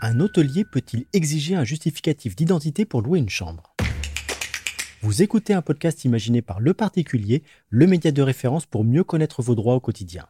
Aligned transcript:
Un 0.00 0.20
hôtelier 0.20 0.64
peut-il 0.64 1.06
exiger 1.12 1.56
un 1.56 1.64
justificatif 1.64 2.36
d'identité 2.36 2.84
pour 2.84 3.02
louer 3.02 3.18
une 3.18 3.28
chambre? 3.28 3.74
Vous 5.02 5.22
écoutez 5.22 5.54
un 5.54 5.62
podcast 5.62 6.04
imaginé 6.04 6.40
par 6.40 6.60
Le 6.60 6.72
Particulier, 6.72 7.42
le 7.68 7.88
média 7.88 8.12
de 8.12 8.22
référence 8.22 8.64
pour 8.64 8.84
mieux 8.84 9.02
connaître 9.02 9.42
vos 9.42 9.56
droits 9.56 9.74
au 9.74 9.80
quotidien. 9.80 10.26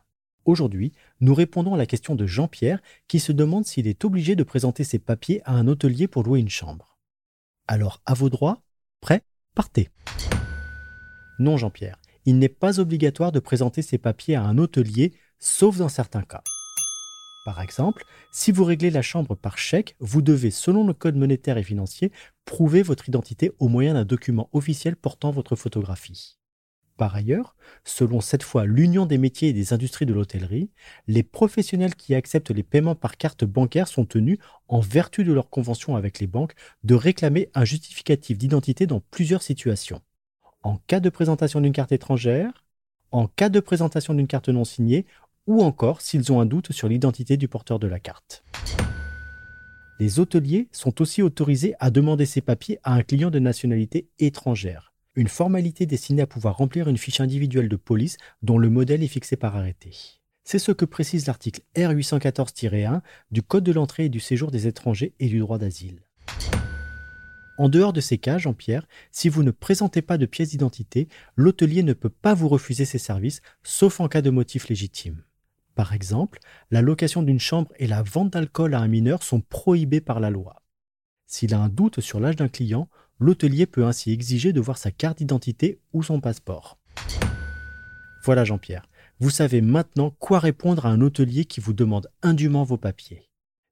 Aujourd'hui, 0.46 0.94
nous 1.20 1.34
répondons 1.34 1.74
à 1.74 1.76
la 1.76 1.84
question 1.84 2.14
de 2.14 2.26
Jean-Pierre 2.26 2.80
qui 3.08 3.20
se 3.20 3.30
demande 3.30 3.66
s'il 3.66 3.86
est 3.86 4.06
obligé 4.06 4.36
de 4.36 4.42
présenter 4.42 4.84
ses 4.84 4.98
papiers 4.98 5.42
à 5.44 5.52
un 5.52 5.68
hôtelier 5.68 6.08
pour 6.08 6.22
louer 6.22 6.40
une 6.40 6.48
chambre. 6.48 6.96
Alors, 7.66 8.00
à 8.06 8.14
vos 8.14 8.30
droits? 8.30 8.62
Prêt? 9.02 9.22
Partez 9.54 9.90
Non, 11.38 11.58
Jean-Pierre, 11.58 11.98
il 12.24 12.38
n'est 12.38 12.48
pas 12.48 12.80
obligatoire 12.80 13.32
de 13.32 13.40
présenter 13.40 13.82
ses 13.82 13.98
papiers 13.98 14.34
à 14.34 14.44
un 14.44 14.56
hôtelier, 14.56 15.12
sauf 15.38 15.76
dans 15.76 15.90
certains 15.90 16.22
cas. 16.22 16.42
Par 17.48 17.62
exemple, 17.62 18.04
si 18.30 18.52
vous 18.52 18.62
réglez 18.62 18.90
la 18.90 19.00
chambre 19.00 19.34
par 19.34 19.56
chèque, 19.56 19.96
vous 20.00 20.20
devez, 20.20 20.50
selon 20.50 20.86
le 20.86 20.92
code 20.92 21.16
monétaire 21.16 21.56
et 21.56 21.62
financier, 21.62 22.12
prouver 22.44 22.82
votre 22.82 23.08
identité 23.08 23.52
au 23.58 23.68
moyen 23.68 23.94
d'un 23.94 24.04
document 24.04 24.50
officiel 24.52 24.96
portant 24.96 25.30
votre 25.30 25.56
photographie. 25.56 26.36
Par 26.98 27.14
ailleurs, 27.14 27.56
selon 27.84 28.20
cette 28.20 28.42
fois 28.42 28.66
l'Union 28.66 29.06
des 29.06 29.16
métiers 29.16 29.48
et 29.48 29.52
des 29.54 29.72
industries 29.72 30.04
de 30.04 30.12
l'hôtellerie, 30.12 30.70
les 31.06 31.22
professionnels 31.22 31.94
qui 31.94 32.14
acceptent 32.14 32.50
les 32.50 32.62
paiements 32.62 32.94
par 32.94 33.16
carte 33.16 33.46
bancaire 33.46 33.88
sont 33.88 34.04
tenus, 34.04 34.36
en 34.68 34.80
vertu 34.80 35.24
de 35.24 35.32
leur 35.32 35.48
convention 35.48 35.96
avec 35.96 36.18
les 36.18 36.26
banques, 36.26 36.52
de 36.84 36.94
réclamer 36.94 37.48
un 37.54 37.64
justificatif 37.64 38.36
d'identité 38.36 38.86
dans 38.86 39.00
plusieurs 39.00 39.40
situations. 39.40 40.02
En 40.62 40.76
cas 40.86 41.00
de 41.00 41.08
présentation 41.08 41.62
d'une 41.62 41.72
carte 41.72 41.92
étrangère, 41.92 42.66
en 43.10 43.26
cas 43.26 43.48
de 43.48 43.60
présentation 43.60 44.12
d'une 44.12 44.26
carte 44.26 44.50
non 44.50 44.66
signée 44.66 45.06
ou 45.48 45.62
encore 45.62 46.02
s'ils 46.02 46.30
ont 46.30 46.40
un 46.40 46.46
doute 46.46 46.72
sur 46.72 46.88
l'identité 46.88 47.36
du 47.36 47.48
porteur 47.48 47.80
de 47.80 47.88
la 47.88 47.98
carte. 47.98 48.44
Les 49.98 50.20
hôteliers 50.20 50.68
sont 50.70 51.00
aussi 51.02 51.22
autorisés 51.22 51.74
à 51.80 51.90
demander 51.90 52.26
ces 52.26 52.42
papiers 52.42 52.78
à 52.84 52.92
un 52.92 53.02
client 53.02 53.30
de 53.30 53.40
nationalité 53.40 54.08
étrangère, 54.20 54.92
une 55.16 55.26
formalité 55.26 55.86
destinée 55.86 56.22
à 56.22 56.26
pouvoir 56.28 56.58
remplir 56.58 56.88
une 56.88 56.98
fiche 56.98 57.20
individuelle 57.20 57.68
de 57.68 57.76
police 57.76 58.18
dont 58.42 58.58
le 58.58 58.70
modèle 58.70 59.02
est 59.02 59.08
fixé 59.08 59.34
par 59.36 59.56
arrêté. 59.56 59.90
C'est 60.44 60.60
ce 60.60 60.70
que 60.70 60.84
précise 60.84 61.26
l'article 61.26 61.62
R814-1 61.74 63.00
du 63.30 63.42
Code 63.42 63.64
de 63.64 63.72
l'entrée 63.72 64.04
et 64.04 64.08
du 64.08 64.20
séjour 64.20 64.50
des 64.50 64.66
étrangers 64.66 65.14
et 65.18 65.28
du 65.28 65.40
droit 65.40 65.58
d'asile. 65.58 66.02
En 67.58 67.68
dehors 67.68 67.92
de 67.92 68.00
ces 68.00 68.18
cas, 68.18 68.38
Jean-Pierre, 68.38 68.86
si 69.10 69.28
vous 69.28 69.42
ne 69.42 69.50
présentez 69.50 70.00
pas 70.00 70.16
de 70.16 70.26
pièce 70.26 70.50
d'identité, 70.50 71.08
l'hôtelier 71.36 71.82
ne 71.82 71.92
peut 71.92 72.08
pas 72.08 72.34
vous 72.34 72.48
refuser 72.48 72.84
ses 72.84 72.98
services, 72.98 73.42
sauf 73.64 73.98
en 73.98 74.08
cas 74.08 74.22
de 74.22 74.30
motif 74.30 74.68
légitime. 74.68 75.24
Par 75.78 75.92
exemple, 75.92 76.40
la 76.72 76.82
location 76.82 77.22
d'une 77.22 77.38
chambre 77.38 77.72
et 77.78 77.86
la 77.86 78.02
vente 78.02 78.32
d'alcool 78.32 78.74
à 78.74 78.80
un 78.80 78.88
mineur 78.88 79.22
sont 79.22 79.40
prohibés 79.40 80.00
par 80.00 80.18
la 80.18 80.28
loi. 80.28 80.64
S'il 81.28 81.54
a 81.54 81.60
un 81.60 81.68
doute 81.68 82.00
sur 82.00 82.18
l'âge 82.18 82.34
d'un 82.34 82.48
client, 82.48 82.88
l'hôtelier 83.20 83.64
peut 83.64 83.86
ainsi 83.86 84.10
exiger 84.10 84.52
de 84.52 84.60
voir 84.60 84.76
sa 84.76 84.90
carte 84.90 85.18
d'identité 85.18 85.78
ou 85.92 86.02
son 86.02 86.20
passeport. 86.20 86.80
Voilà 88.24 88.42
Jean-Pierre, 88.42 88.88
vous 89.20 89.30
savez 89.30 89.60
maintenant 89.60 90.10
quoi 90.18 90.40
répondre 90.40 90.84
à 90.84 90.88
un 90.88 91.00
hôtelier 91.00 91.44
qui 91.44 91.60
vous 91.60 91.74
demande 91.74 92.10
indûment 92.22 92.64
vos 92.64 92.76
papiers. 92.76 93.28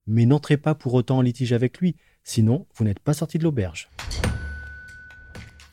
Mais 0.06 0.26
n'entrez 0.26 0.58
pas 0.58 0.76
pour 0.76 0.94
autant 0.94 1.18
en 1.18 1.22
litige 1.22 1.52
avec 1.52 1.78
lui, 1.78 1.96
sinon 2.22 2.68
vous 2.76 2.84
n'êtes 2.84 3.00
pas 3.00 3.14
sorti 3.14 3.36
de 3.38 3.42
l'auberge. 3.42 3.90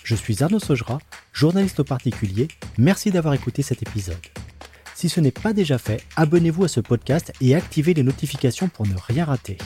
Je 0.04 0.16
suis 0.16 0.42
Arnaud 0.42 0.58
Sogera, 0.58 0.98
journaliste 1.32 1.82
au 1.82 1.84
particulier, 1.84 2.48
merci 2.80 3.12
d'avoir 3.12 3.36
écouté 3.36 3.62
cet 3.62 3.84
épisode. 3.84 4.18
Si 5.04 5.10
ce 5.10 5.20
n'est 5.20 5.32
pas 5.32 5.52
déjà 5.52 5.78
fait, 5.78 6.02
abonnez-vous 6.16 6.64
à 6.64 6.68
ce 6.70 6.80
podcast 6.80 7.34
et 7.42 7.56
activez 7.56 7.94
les 7.94 8.04
notifications 8.04 8.70
pour 8.70 8.88
ne 8.88 8.94
rien 8.96 9.26
rater. 9.26 9.58